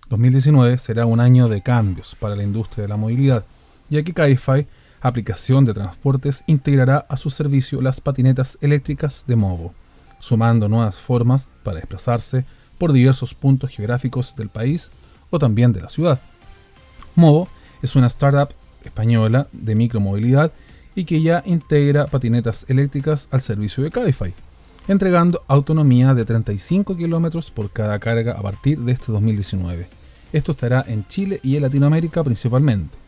2019 0.09 0.77
será 0.77 1.05
un 1.05 1.21
año 1.21 1.47
de 1.47 1.61
cambios 1.61 2.17
para 2.19 2.35
la 2.35 2.43
industria 2.43 2.81
de 2.81 2.89
la 2.89 2.97
movilidad, 2.97 3.45
ya 3.89 4.03
que 4.03 4.13
Cabify, 4.13 4.67
aplicación 5.01 5.65
de 5.65 5.73
transportes, 5.73 6.43
integrará 6.47 7.05
a 7.09 7.17
su 7.17 7.29
servicio 7.29 7.81
las 7.81 7.99
patinetas 8.01 8.57
eléctricas 8.61 9.25
de 9.27 9.35
Movo, 9.35 9.73
sumando 10.19 10.69
nuevas 10.69 10.99
formas 10.99 11.49
para 11.63 11.79
desplazarse 11.79 12.45
por 12.77 12.93
diversos 12.93 13.33
puntos 13.33 13.71
geográficos 13.71 14.35
del 14.35 14.49
país 14.49 14.91
o 15.29 15.39
también 15.39 15.73
de 15.73 15.81
la 15.81 15.89
ciudad. 15.89 16.19
Movo 17.15 17.47
es 17.81 17.95
una 17.95 18.07
startup 18.07 18.49
española 18.83 19.47
de 19.51 19.75
micromovilidad 19.75 20.51
y 20.95 21.05
que 21.05 21.21
ya 21.21 21.43
integra 21.45 22.07
patinetas 22.07 22.65
eléctricas 22.67 23.27
al 23.31 23.41
servicio 23.41 23.83
de 23.83 23.91
Cabify, 23.91 24.33
entregando 24.87 25.43
autonomía 25.47 26.13
de 26.13 26.25
35 26.25 26.95
km 26.95 27.51
por 27.51 27.71
cada 27.71 27.99
carga 27.99 28.33
a 28.33 28.41
partir 28.41 28.79
de 28.79 28.91
este 28.91 29.11
2019. 29.11 29.87
Esto 30.33 30.51
estará 30.53 30.83
en 30.87 31.07
Chile 31.07 31.39
y 31.43 31.55
en 31.55 31.63
Latinoamérica 31.63 32.23
principalmente. 32.23 33.00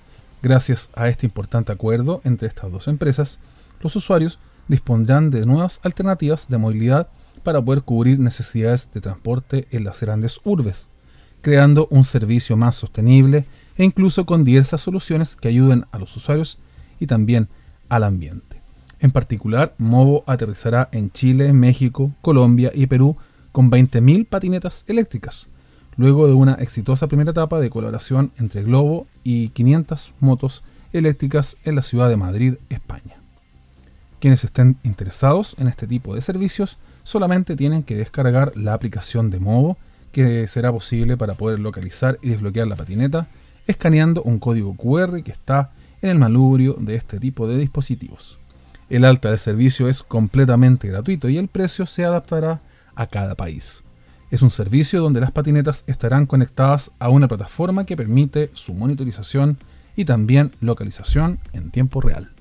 Gracias 0.43 0.89
a 0.93 1.07
este 1.07 1.25
importante 1.25 1.71
acuerdo 1.71 2.19
entre 2.25 2.49
estas 2.49 2.69
dos 2.69 2.89
empresas, 2.89 3.39
los 3.81 3.95
usuarios 3.95 4.39
dispondrán 4.67 5.29
de 5.29 5.45
nuevas 5.45 5.79
alternativas 5.83 6.49
de 6.49 6.57
movilidad 6.57 7.07
para 7.43 7.63
poder 7.63 7.83
cubrir 7.83 8.19
necesidades 8.19 8.91
de 8.93 8.99
transporte 8.99 9.69
en 9.71 9.85
las 9.85 10.01
grandes 10.01 10.41
urbes, 10.43 10.89
creando 11.39 11.87
un 11.91 12.03
servicio 12.03 12.57
más 12.57 12.75
sostenible 12.75 13.45
e 13.77 13.85
incluso 13.85 14.25
con 14.25 14.43
diversas 14.43 14.81
soluciones 14.81 15.37
que 15.37 15.47
ayuden 15.47 15.85
a 15.93 15.97
los 15.97 16.13
usuarios 16.17 16.59
y 16.99 17.07
también 17.07 17.47
al 17.87 18.03
ambiente. 18.03 18.61
En 18.99 19.11
particular, 19.11 19.75
Movo 19.77 20.25
aterrizará 20.27 20.89
en 20.91 21.09
Chile, 21.09 21.53
México, 21.53 22.11
Colombia 22.21 22.69
y 22.75 22.87
Perú 22.87 23.15
con 23.53 23.71
20.000 23.71 24.27
patinetas 24.27 24.83
eléctricas, 24.89 25.47
luego 25.97 26.27
de 26.27 26.33
una 26.33 26.53
exitosa 26.55 27.07
primera 27.07 27.31
etapa 27.31 27.59
de 27.59 27.69
colaboración 27.69 28.31
entre 28.37 28.63
Globo 28.63 29.07
y 29.23 29.49
500 29.49 30.13
motos 30.19 30.63
eléctricas 30.91 31.57
en 31.63 31.75
la 31.75 31.81
ciudad 31.81 32.09
de 32.09 32.17
Madrid, 32.17 32.55
España. 32.69 33.15
Quienes 34.19 34.43
estén 34.43 34.77
interesados 34.83 35.55
en 35.59 35.67
este 35.67 35.87
tipo 35.87 36.15
de 36.15 36.21
servicios 36.21 36.79
solamente 37.03 37.55
tienen 37.55 37.83
que 37.83 37.95
descargar 37.95 38.55
la 38.55 38.73
aplicación 38.73 39.29
de 39.29 39.39
Movo, 39.39 39.77
que 40.11 40.47
será 40.47 40.71
posible 40.71 41.17
para 41.17 41.33
poder 41.33 41.59
localizar 41.59 42.19
y 42.21 42.29
desbloquear 42.29 42.67
la 42.67 42.75
patineta 42.75 43.27
escaneando 43.67 44.21
un 44.23 44.39
código 44.39 44.75
QR 44.75 45.23
que 45.23 45.31
está 45.31 45.71
en 46.01 46.09
el 46.09 46.19
malubrio 46.19 46.75
de 46.79 46.95
este 46.95 47.19
tipo 47.19 47.47
de 47.47 47.57
dispositivos. 47.57 48.39
El 48.89 49.05
alta 49.05 49.31
de 49.31 49.37
servicio 49.37 49.87
es 49.87 50.03
completamente 50.03 50.87
gratuito 50.87 51.29
y 51.29 51.37
el 51.37 51.47
precio 51.47 51.85
se 51.85 52.03
adaptará 52.03 52.61
a 52.95 53.07
cada 53.07 53.35
país. 53.35 53.83
Es 54.33 54.41
un 54.41 54.49
servicio 54.49 54.99
donde 54.99 55.21
las 55.21 55.31
patinetas 55.31 55.83
estarán 55.85 56.25
conectadas 56.25 56.89
a 56.97 57.09
una 57.09 57.27
plataforma 57.27 57.85
que 57.85 57.95
permite 57.95 58.49
su 58.53 58.73
monitorización 58.73 59.59
y 59.95 60.05
también 60.05 60.55
localización 60.59 61.37
en 61.53 61.69
tiempo 61.69 62.01
real. 62.01 62.32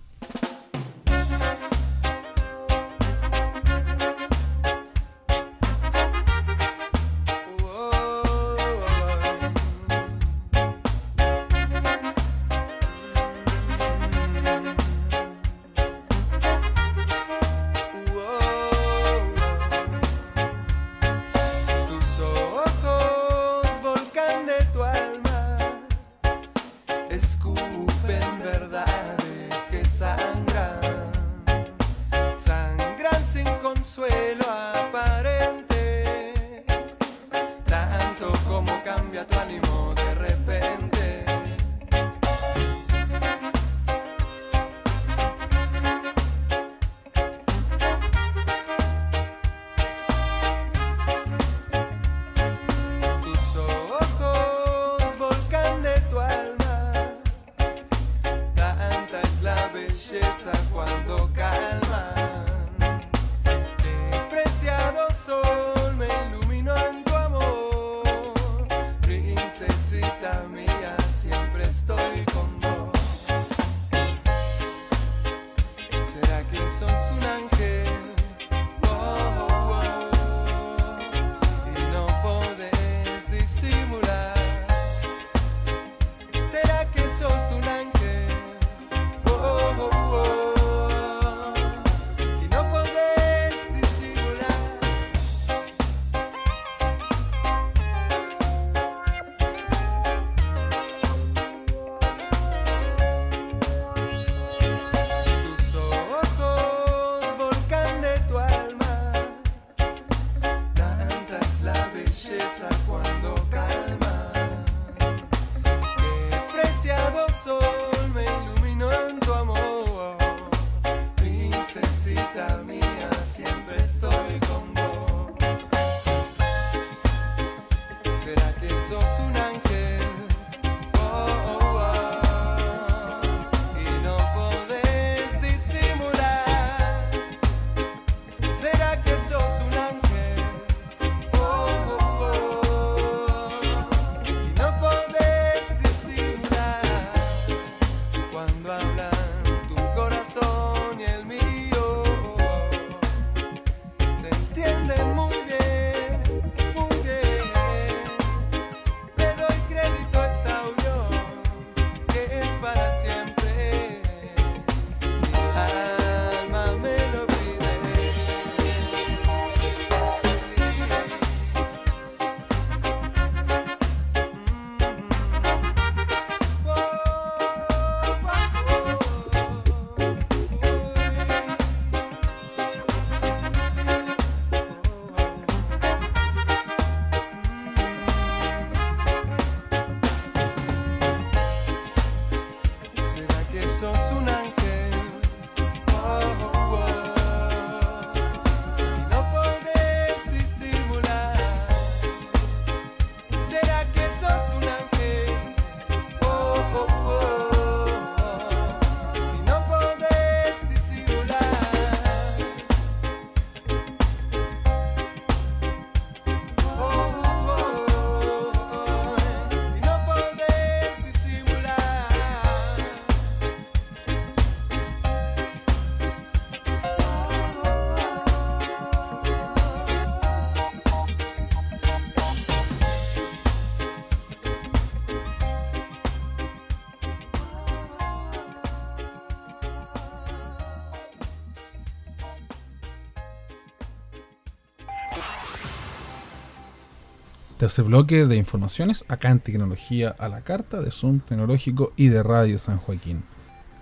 Tercer 247.62 247.85
bloque 247.85 248.27
de 248.27 248.35
informaciones 248.35 249.05
acá 249.07 249.31
en 249.31 249.38
Tecnología 249.38 250.16
a 250.18 250.29
la 250.29 250.40
Carta 250.40 250.81
de 250.81 250.90
Zoom 250.90 251.20
Tecnológico 251.20 251.92
y 251.94 252.09
de 252.09 252.25
Radio 252.25 252.59
San 252.59 252.79
Joaquín. 252.79 253.22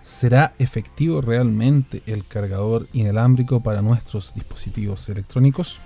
¿Será 0.03 0.53
efectivo 0.59 1.23
realmente 1.23 2.03
el 2.05 2.27
cargador 2.27 2.88
inalámbrico 2.93 3.62
para 3.62 3.81
nuestros 3.81 4.35
dispositivos 4.35 5.09
electrónicos? 5.09 5.79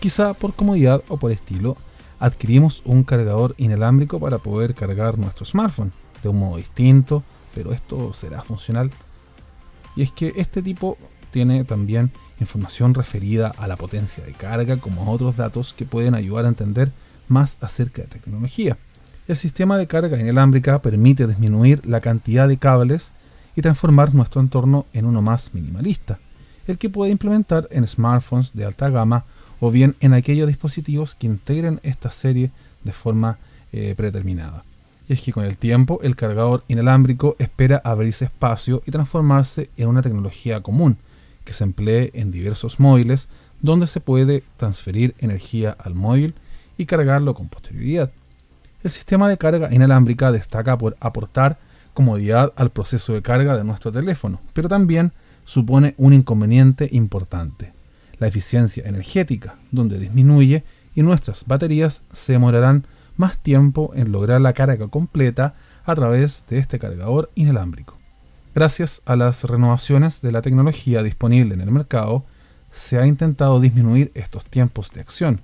Quizá 0.00 0.32
por 0.32 0.54
comodidad 0.54 1.02
o 1.08 1.18
por 1.18 1.30
estilo, 1.30 1.76
adquirimos 2.20 2.80
un 2.86 3.04
cargador 3.04 3.54
inalámbrico 3.58 4.18
para 4.18 4.38
poder 4.38 4.74
cargar 4.74 5.18
nuestro 5.18 5.44
smartphone 5.44 5.92
de 6.22 6.30
un 6.30 6.38
modo 6.38 6.56
distinto, 6.56 7.22
pero 7.54 7.74
esto 7.74 8.14
será 8.14 8.40
funcional. 8.40 8.90
Y 9.94 10.04
es 10.04 10.10
que 10.10 10.32
este 10.36 10.62
tipo 10.62 10.96
tiene 11.32 11.64
también 11.64 12.12
información 12.40 12.94
referida 12.94 13.52
a 13.58 13.66
la 13.66 13.76
potencia 13.76 14.24
de 14.24 14.32
carga, 14.32 14.78
como 14.78 15.12
otros 15.12 15.36
datos 15.36 15.74
que 15.74 15.84
pueden 15.84 16.14
ayudar 16.14 16.46
a 16.46 16.48
entender 16.48 16.92
más 17.28 17.58
acerca 17.60 18.02
de 18.02 18.08
tecnología. 18.08 18.76
El 19.28 19.36
sistema 19.36 19.76
de 19.76 19.86
carga 19.86 20.20
inalámbrica 20.20 20.80
permite 20.80 21.26
disminuir 21.26 21.84
la 21.84 22.00
cantidad 22.00 22.46
de 22.46 22.58
cables 22.58 23.12
y 23.56 23.62
transformar 23.62 24.14
nuestro 24.14 24.40
entorno 24.40 24.86
en 24.92 25.04
uno 25.06 25.22
más 25.22 25.52
minimalista, 25.54 26.18
el 26.66 26.78
que 26.78 26.90
puede 26.90 27.10
implementar 27.10 27.66
en 27.70 27.86
smartphones 27.86 28.52
de 28.54 28.64
alta 28.64 28.88
gama 28.88 29.24
o 29.60 29.70
bien 29.70 29.96
en 30.00 30.14
aquellos 30.14 30.46
dispositivos 30.46 31.14
que 31.14 31.26
integren 31.26 31.80
esta 31.82 32.10
serie 32.10 32.50
de 32.84 32.92
forma 32.92 33.38
eh, 33.72 33.94
predeterminada. 33.96 34.64
Y 35.08 35.14
es 35.14 35.20
que 35.20 35.32
con 35.32 35.44
el 35.44 35.56
tiempo 35.56 36.00
el 36.02 36.16
cargador 36.16 36.64
inalámbrico 36.68 37.36
espera 37.38 37.80
abrirse 37.84 38.26
espacio 38.26 38.82
y 38.86 38.90
transformarse 38.90 39.70
en 39.76 39.88
una 39.88 40.02
tecnología 40.02 40.60
común 40.60 40.98
que 41.44 41.52
se 41.52 41.64
emplee 41.64 42.10
en 42.14 42.30
diversos 42.30 42.80
móviles 42.80 43.28
donde 43.62 43.86
se 43.86 44.00
puede 44.00 44.42
transferir 44.56 45.14
energía 45.18 45.76
al 45.78 45.94
móvil 45.94 46.34
y 46.76 46.86
cargarlo 46.86 47.34
con 47.34 47.48
posterioridad. 47.48 48.10
El 48.82 48.90
sistema 48.90 49.28
de 49.28 49.38
carga 49.38 49.72
inalámbrica 49.72 50.30
destaca 50.30 50.76
por 50.78 50.96
aportar 51.00 51.58
comodidad 51.94 52.52
al 52.56 52.70
proceso 52.70 53.14
de 53.14 53.22
carga 53.22 53.56
de 53.56 53.64
nuestro 53.64 53.90
teléfono, 53.90 54.40
pero 54.52 54.68
también 54.68 55.12
supone 55.44 55.94
un 55.96 56.12
inconveniente 56.12 56.88
importante, 56.92 57.72
la 58.18 58.26
eficiencia 58.26 58.84
energética, 58.86 59.56
donde 59.72 59.98
disminuye 59.98 60.64
y 60.94 61.02
nuestras 61.02 61.46
baterías 61.46 62.02
se 62.12 62.32
demorarán 62.32 62.86
más 63.16 63.38
tiempo 63.38 63.92
en 63.94 64.12
lograr 64.12 64.40
la 64.40 64.52
carga 64.52 64.88
completa 64.88 65.54
a 65.84 65.94
través 65.94 66.44
de 66.48 66.58
este 66.58 66.78
cargador 66.78 67.30
inalámbrico. 67.34 67.96
Gracias 68.54 69.02
a 69.06 69.16
las 69.16 69.44
renovaciones 69.44 70.20
de 70.20 70.32
la 70.32 70.42
tecnología 70.42 71.02
disponible 71.02 71.54
en 71.54 71.60
el 71.60 71.70
mercado, 71.70 72.24
se 72.72 72.98
ha 72.98 73.06
intentado 73.06 73.60
disminuir 73.60 74.10
estos 74.14 74.44
tiempos 74.44 74.92
de 74.92 75.00
acción, 75.00 75.40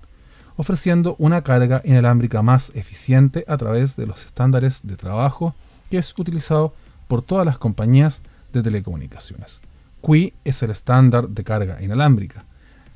ofreciendo 0.62 1.16
una 1.18 1.42
carga 1.42 1.82
inalámbrica 1.84 2.40
más 2.40 2.70
eficiente 2.76 3.44
a 3.48 3.56
través 3.56 3.96
de 3.96 4.06
los 4.06 4.26
estándares 4.26 4.86
de 4.86 4.96
trabajo 4.96 5.56
que 5.90 5.98
es 5.98 6.16
utilizado 6.16 6.72
por 7.08 7.20
todas 7.20 7.44
las 7.44 7.58
compañías 7.58 8.22
de 8.52 8.62
telecomunicaciones. 8.62 9.60
QI 10.02 10.34
es 10.44 10.62
el 10.62 10.70
estándar 10.70 11.28
de 11.28 11.42
carga 11.42 11.82
inalámbrica, 11.82 12.44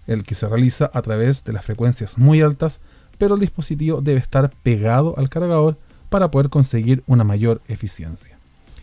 el 0.07 0.23
que 0.23 0.37
se 0.37 0.47
realiza 0.47 0.93
a 0.95 1.03
través 1.03 1.43
de 1.43 1.55
las 1.55 1.65
frecuencias 1.65 2.19
muy 2.19 2.41
altas, 2.41 2.81
pero 3.19 3.35
el 3.35 3.41
dispositivo 3.41 4.01
debe 4.01 4.21
estar 4.21 4.53
pegado 4.63 5.19
al 5.19 5.29
cargador 5.29 5.77
para 6.09 6.31
poder 6.31 6.51
conseguir 6.51 7.03
una 7.09 7.25
mayor 7.25 7.63
eficiencia. 7.67 8.39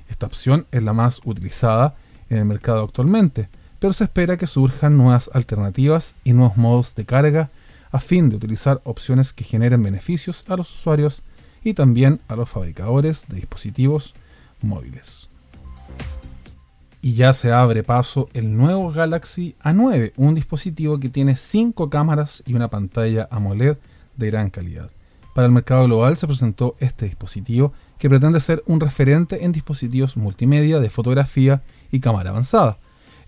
Esta 0.10 0.26
opción 0.26 0.66
es 0.74 0.84
la 0.84 0.92
más 0.92 1.22
utilizada 1.24 1.96
en 2.30 2.40
el 2.40 2.46
mercado 2.46 2.84
actualmente, 2.84 3.48
pero 3.80 3.94
se 3.94 4.04
espera 4.04 4.36
que 4.36 4.46
surjan 4.46 4.98
nuevas 4.98 5.30
alternativas 5.34 6.18
y 6.26 6.34
nuevos 6.34 6.58
modos 6.58 6.96
de 6.96 7.06
carga 7.06 7.50
a 7.94 8.00
fin 8.00 8.28
de 8.28 8.36
utilizar 8.36 8.82
opciones 8.84 9.32
que 9.32 9.46
generen 9.46 9.82
beneficios 9.82 10.44
a 10.50 10.58
los 10.58 10.70
usuarios 10.72 11.24
y 11.64 11.76
también 11.76 12.20
a 12.28 12.36
los 12.36 12.50
fabricadores 12.50 13.28
de 13.30 13.38
dispositivos 13.38 14.16
móviles. 14.62 15.30
Y 17.02 17.14
ya 17.14 17.34
se 17.34 17.52
abre 17.52 17.84
paso 17.84 18.30
el 18.34 18.58
nuevo 18.58 18.92
Galaxy 18.92 19.56
A9, 19.64 20.14
un 20.18 20.36
dispositivo 20.36 21.00
que 21.00 21.10
tiene 21.10 21.36
5 21.36 21.90
cámaras 21.90 22.44
y 22.48 22.56
una 22.56 22.70
pantalla 22.70 23.28
AMOLED 23.30 23.78
de 24.18 24.28
gran 24.28 24.50
calidad. 24.50 24.90
Para 25.36 25.48
el 25.48 25.54
mercado 25.54 25.86
global 25.86 26.18
se 26.18 26.28
presentó 26.28 26.76
este 26.80 27.06
dispositivo 27.06 27.74
que 28.00 28.10
pretende 28.10 28.40
ser 28.40 28.64
un 28.66 28.80
referente 28.80 29.46
en 29.46 29.52
dispositivos 29.52 30.18
multimedia 30.18 30.80
de 30.80 30.90
fotografía 30.90 31.62
y 31.92 32.00
cámara 32.00 32.32
avanzada. 32.32 32.80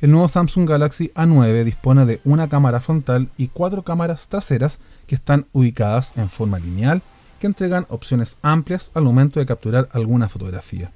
El 0.06 0.12
nuevo 0.12 0.28
Samsung 0.28 0.70
Galaxy 0.70 1.12
A9 1.16 1.64
dispone 1.64 2.06
de 2.06 2.22
una 2.26 2.48
cámara 2.48 2.80
frontal 2.80 3.28
y 3.38 3.48
cuatro 3.48 3.82
cámaras 3.82 4.28
traseras 4.28 4.78
que 5.08 5.16
están 5.16 5.48
ubicadas 5.52 6.16
en 6.16 6.30
forma 6.30 6.60
lineal 6.60 7.02
que 7.40 7.48
entregan 7.48 7.88
opciones 7.90 8.38
amplias 8.44 8.92
al 8.94 9.02
momento 9.02 9.40
de 9.40 9.48
capturar 9.48 9.90
alguna 9.94 10.30
fotografía. 10.30 10.92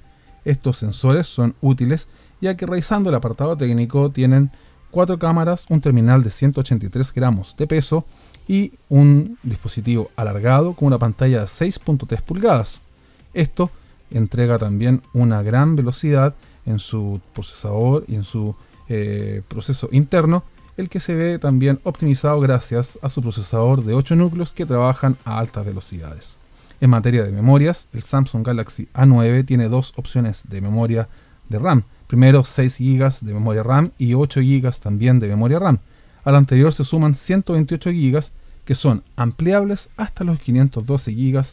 Estos 0.45 0.77
sensores 0.77 1.25
son 1.25 1.55
útiles 1.59 2.07
ya 2.39 2.55
que 2.55 2.67
revisando 2.67 3.09
el 3.09 3.15
apartado 3.15 3.57
técnico 3.57 4.11
tienen 4.11 4.51
cuatro 4.91 5.17
cámaras, 5.17 5.65
un 5.69 5.81
terminal 5.81 6.21
de 6.21 6.29
183 6.29 7.11
gramos 7.11 7.57
de 7.57 7.65
peso 7.65 8.05
y 8.47 8.73
un 8.89 9.39
dispositivo 9.41 10.11
alargado 10.17 10.73
con 10.73 10.85
una 10.85 10.99
pantalla 10.99 11.39
de 11.39 11.45
6.3 11.45 12.21
pulgadas. 12.21 12.79
Esto 13.33 13.71
entrega 14.11 14.59
también 14.59 15.01
una 15.15 15.41
gran 15.41 15.75
velocidad 15.75 16.35
en 16.67 16.77
su 16.77 17.19
procesador 17.33 18.03
y 18.07 18.13
en 18.13 18.23
su 18.23 18.55
eh, 18.89 19.41
proceso 19.47 19.87
interno, 19.91 20.43
el 20.77 20.89
que 20.89 20.99
se 20.99 21.15
ve 21.15 21.39
también 21.39 21.79
optimizado 21.83 22.39
gracias 22.39 22.99
a 23.01 23.09
su 23.09 23.21
procesador 23.21 23.83
de 23.83 23.93
8 23.93 24.15
núcleos 24.15 24.53
que 24.53 24.65
trabajan 24.65 25.17
a 25.25 25.39
altas 25.39 25.65
velocidades. 25.65 26.39
En 26.81 26.89
materia 26.89 27.23
de 27.23 27.31
memorias, 27.31 27.89
el 27.93 28.03
Samsung 28.03 28.45
Galaxy 28.45 28.87
A9 28.93 29.45
tiene 29.45 29.67
dos 29.67 29.93
opciones 29.97 30.47
de 30.49 30.61
memoria 30.61 31.09
de 31.49 31.59
RAM. 31.59 31.83
Primero 32.07 32.43
6 32.43 32.77
GB 32.79 33.19
de 33.21 33.33
memoria 33.33 33.63
RAM 33.63 33.91
y 33.97 34.13
8 34.13 34.39
GB 34.39 34.71
también 34.81 35.19
de 35.19 35.27
memoria 35.27 35.59
RAM. 35.59 35.79
Al 36.23 36.35
anterior 36.35 36.73
se 36.73 36.83
suman 36.83 37.15
128 37.15 37.89
GB 37.91 38.31
que 38.63 38.75
son 38.75 39.03
ampliables 39.15 39.89
hasta 39.97 40.23
los 40.23 40.39
512 40.39 41.11
GB 41.11 41.43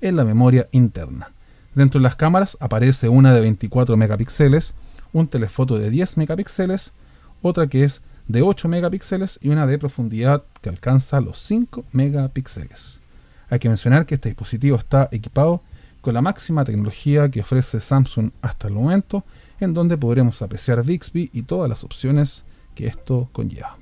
en 0.00 0.16
la 0.16 0.24
memoria 0.24 0.68
interna. 0.72 1.32
Dentro 1.74 1.98
de 1.98 2.02
las 2.02 2.16
cámaras 2.16 2.56
aparece 2.60 3.08
una 3.08 3.34
de 3.34 3.40
24 3.40 3.96
megapíxeles, 3.96 4.74
un 5.14 5.28
telefoto 5.28 5.78
de 5.78 5.88
10 5.88 6.18
megapíxeles, 6.18 6.92
otra 7.40 7.68
que 7.68 7.84
es 7.84 8.02
de 8.28 8.42
8 8.42 8.68
megapíxeles 8.68 9.38
y 9.40 9.48
una 9.48 9.66
de 9.66 9.78
profundidad 9.78 10.44
que 10.60 10.68
alcanza 10.68 11.22
los 11.22 11.38
5 11.38 11.84
megapíxeles. 11.92 13.00
Hay 13.48 13.58
que 13.58 13.68
mencionar 13.68 14.04
que 14.04 14.16
este 14.16 14.28
dispositivo 14.28 14.76
está 14.76 15.08
equipado 15.12 15.62
con 16.00 16.14
la 16.14 16.20
máxima 16.20 16.64
tecnología 16.64 17.30
que 17.30 17.40
ofrece 17.40 17.80
Samsung 17.80 18.32
hasta 18.42 18.68
el 18.68 18.74
momento, 18.74 19.24
en 19.60 19.72
donde 19.72 19.96
podremos 19.96 20.42
apreciar 20.42 20.84
Bixby 20.84 21.30
y 21.32 21.42
todas 21.42 21.68
las 21.68 21.84
opciones 21.84 22.44
que 22.74 22.86
esto 22.86 23.30
conlleva. 23.32 23.78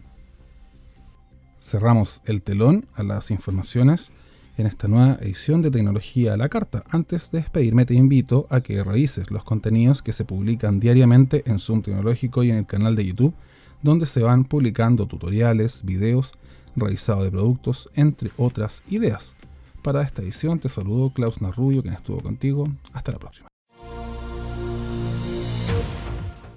Cerramos 1.58 2.22
el 2.26 2.42
telón 2.42 2.86
a 2.94 3.02
las 3.02 3.30
informaciones 3.30 4.12
en 4.56 4.66
esta 4.66 4.88
nueva 4.88 5.18
edición 5.20 5.62
de 5.62 5.70
Tecnología 5.70 6.34
a 6.34 6.36
la 6.36 6.48
Carta. 6.48 6.84
Antes 6.90 7.30
de 7.30 7.38
despedirme 7.38 7.86
te 7.86 7.94
invito 7.94 8.46
a 8.50 8.60
que 8.60 8.82
revises 8.82 9.30
los 9.30 9.44
contenidos 9.44 10.02
que 10.02 10.12
se 10.12 10.24
publican 10.24 10.80
diariamente 10.80 11.42
en 11.46 11.58
Zoom 11.58 11.82
Tecnológico 11.82 12.42
y 12.42 12.50
en 12.50 12.58
el 12.58 12.66
canal 12.66 12.96
de 12.96 13.06
YouTube, 13.06 13.34
donde 13.82 14.06
se 14.06 14.22
van 14.22 14.44
publicando 14.44 15.06
tutoriales, 15.06 15.84
videos, 15.84 16.32
revisado 16.76 17.24
de 17.24 17.30
productos, 17.30 17.90
entre 17.94 18.30
otras 18.36 18.82
ideas. 18.88 19.34
Para 19.82 20.02
esta 20.02 20.22
edición 20.22 20.58
te 20.58 20.68
saludo 20.68 21.12
Klaus 21.12 21.40
Narrubio, 21.42 21.82
quien 21.82 21.94
estuvo 21.94 22.20
contigo. 22.20 22.68
Hasta 22.92 23.12
la 23.12 23.18
próxima. 23.18 23.48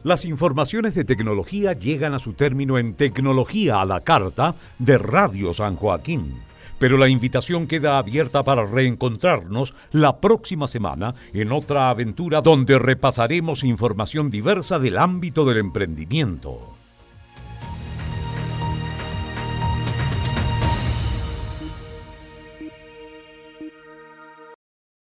Las 0.03 0.23
informaciones 0.23 0.93
de 0.93 1.03
tecnología 1.03 1.73
llegan 1.73 2.13
a 2.13 2.19
su 2.19 2.33
término 2.33 2.77
en 2.77 2.93
Tecnología 2.93 3.81
a 3.81 3.85
la 3.85 4.01
Carta 4.01 4.53
de 4.77 4.99
Radio 4.99 5.51
San 5.51 5.75
Joaquín. 5.75 6.35
Pero 6.77 6.97
la 6.97 7.07
invitación 7.07 7.67
queda 7.67 7.97
abierta 7.97 8.43
para 8.43 8.65
reencontrarnos 8.65 9.73
la 9.91 10.19
próxima 10.19 10.67
semana 10.67 11.15
en 11.33 11.51
otra 11.51 11.89
aventura 11.89 12.41
donde 12.41 12.77
repasaremos 12.79 13.63
información 13.63 14.29
diversa 14.29 14.79
del 14.79 14.97
ámbito 14.97 15.45
del 15.45 15.57
emprendimiento. 15.57 16.74